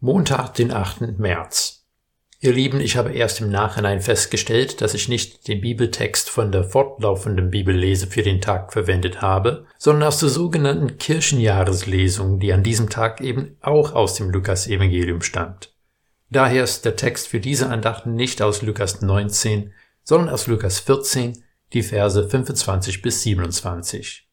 [0.00, 1.18] Montag, den 8.
[1.18, 1.86] März.
[2.40, 6.64] Ihr Lieben, ich habe erst im Nachhinein festgestellt, dass ich nicht den Bibeltext von der
[6.64, 12.90] fortlaufenden Bibellese für den Tag verwendet habe, sondern aus der sogenannten Kirchenjahreslesung, die an diesem
[12.90, 15.74] Tag eben auch aus dem Lukas-Evangelium stammt.
[16.28, 19.72] Daher ist der Text für diese Andachten nicht aus Lukas 19,
[20.02, 21.42] sondern aus Lukas 14,
[21.72, 24.28] die Verse 25 bis 27.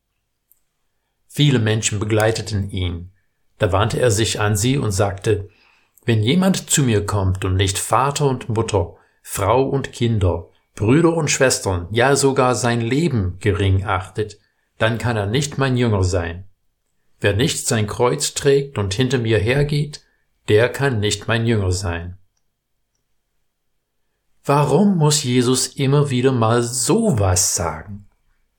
[1.29, 3.12] Viele Menschen begleiteten ihn.
[3.57, 5.49] Da wandte er sich an sie und sagte,
[6.05, 11.29] wenn jemand zu mir kommt und nicht Vater und Mutter, Frau und Kinder, Brüder und
[11.29, 14.39] Schwestern, ja sogar sein Leben gering achtet,
[14.77, 16.49] dann kann er nicht mein Jünger sein.
[17.21, 20.03] Wer nicht sein Kreuz trägt und hinter mir hergeht,
[20.49, 22.17] der kann nicht mein Jünger sein.
[24.43, 28.09] Warum muss Jesus immer wieder mal sowas sagen?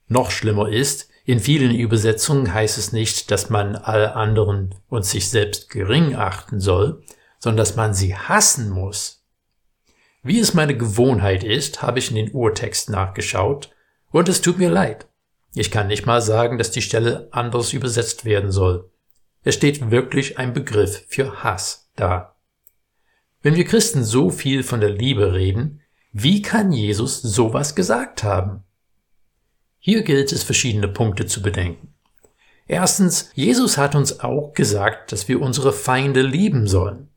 [0.08, 5.30] Noch schlimmer ist, in vielen Übersetzungen heißt es nicht, dass man alle anderen und sich
[5.30, 7.02] selbst gering achten soll,
[7.38, 9.24] sondern dass man sie hassen muss.
[10.22, 13.70] Wie es meine Gewohnheit ist, habe ich in den Urtext nachgeschaut
[14.10, 15.06] und es tut mir leid.
[15.54, 18.90] Ich kann nicht mal sagen, dass die Stelle anders übersetzt werden soll.
[19.44, 22.34] Es steht wirklich ein Begriff für Hass da.
[23.42, 25.80] Wenn wir Christen so viel von der Liebe reden,
[26.12, 28.64] wie kann Jesus sowas gesagt haben?
[29.86, 31.92] Hier gilt es verschiedene Punkte zu bedenken.
[32.66, 37.10] Erstens, Jesus hat uns auch gesagt, dass wir unsere Feinde lieben sollen.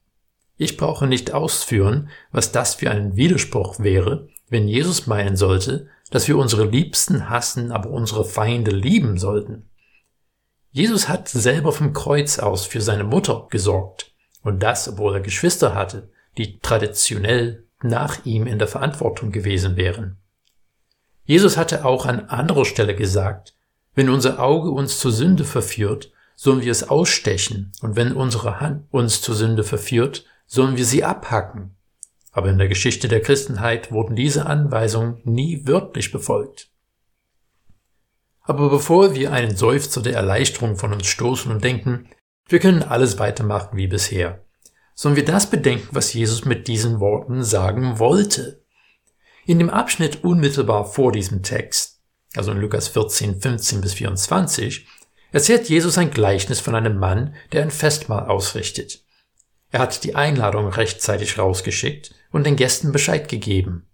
[0.58, 6.28] Ich brauche nicht ausführen, was das für ein Widerspruch wäre, wenn Jesus meinen sollte, dass
[6.28, 9.70] wir unsere Liebsten hassen, aber unsere Feinde lieben sollten.
[10.70, 15.74] Jesus hat selber vom Kreuz aus für seine Mutter gesorgt, und das, obwohl er Geschwister
[15.74, 20.18] hatte, die traditionell nach ihm in der Verantwortung gewesen wären.
[21.28, 23.54] Jesus hatte auch an anderer Stelle gesagt,
[23.94, 28.86] wenn unser Auge uns zur Sünde verführt, sollen wir es ausstechen, und wenn unsere Hand
[28.92, 31.76] uns zur Sünde verführt, sollen wir sie abhacken.
[32.32, 36.72] Aber in der Geschichte der Christenheit wurden diese Anweisungen nie wörtlich befolgt.
[38.42, 42.08] Aber bevor wir einen Seufzer der Erleichterung von uns stoßen und denken,
[42.48, 44.46] wir können alles weitermachen wie bisher,
[44.96, 48.64] sollen wir das bedenken, was Jesus mit diesen Worten sagen wollte.
[49.48, 52.02] In dem Abschnitt unmittelbar vor diesem Text,
[52.36, 54.86] also in Lukas 14, 15 bis 24,
[55.32, 59.06] erzählt Jesus ein Gleichnis von einem Mann, der ein Festmahl ausrichtet.
[59.72, 63.88] Er hat die Einladung rechtzeitig rausgeschickt und den Gästen Bescheid gegeben.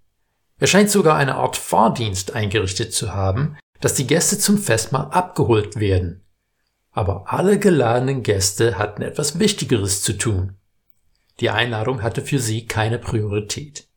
[0.58, 5.80] Er scheint sogar eine Art Fahrdienst eingerichtet zu haben, dass die Gäste zum Festmahl abgeholt
[5.80, 6.26] werden.
[6.90, 10.56] Aber alle geladenen Gäste hatten etwas Wichtigeres zu tun.
[11.40, 13.88] Die Einladung hatte für sie keine Priorität.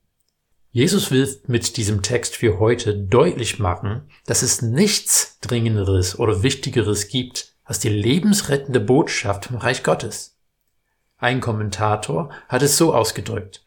[0.76, 7.08] Jesus will mit diesem Text für heute deutlich machen, dass es nichts Dringenderes oder Wichtigeres
[7.08, 10.36] gibt als die lebensrettende Botschaft vom Reich Gottes.
[11.16, 13.66] Ein Kommentator hat es so ausgedrückt.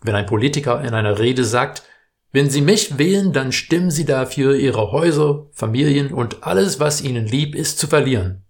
[0.00, 1.84] Wenn ein Politiker in einer Rede sagt,
[2.32, 7.28] wenn Sie mich wählen, dann stimmen Sie dafür, Ihre Häuser, Familien und alles, was Ihnen
[7.28, 8.42] lieb ist, zu verlieren.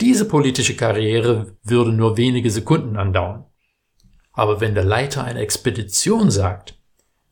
[0.00, 3.44] Diese politische Karriere würde nur wenige Sekunden andauern.
[4.32, 6.78] Aber wenn der Leiter einer Expedition sagt,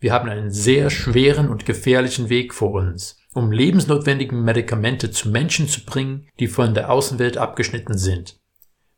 [0.01, 5.69] wir haben einen sehr schweren und gefährlichen Weg vor uns, um lebensnotwendigen Medikamente zu Menschen
[5.69, 8.41] zu bringen, die von der Außenwelt abgeschnitten sind,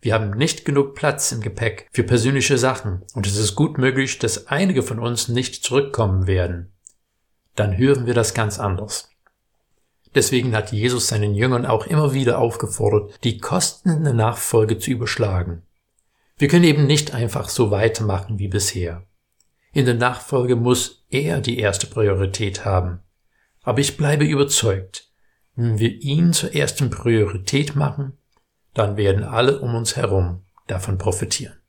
[0.03, 4.19] wir haben nicht genug Platz im Gepäck für persönliche Sachen und es ist gut möglich,
[4.19, 6.73] dass einige von uns nicht zurückkommen werden.
[7.55, 9.11] Dann hören wir das ganz anders.
[10.12, 14.91] Deswegen hat Jesus seinen Jüngern auch immer wieder aufgefordert, die Kosten in der Nachfolge zu
[14.91, 15.62] überschlagen.
[16.37, 19.07] Wir können eben nicht einfach so weitermachen wie bisher.
[19.72, 23.00] In der Nachfolge muss er die erste Priorität haben.
[23.62, 25.10] Aber ich bleibe überzeugt,
[25.55, 28.19] wenn wir ihn zur ersten Priorität machen,
[28.75, 31.62] dann werden alle um uns herum davon profitieren.